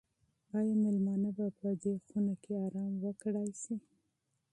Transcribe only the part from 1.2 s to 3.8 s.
به په دې خونه کې ارام وکړای شي؟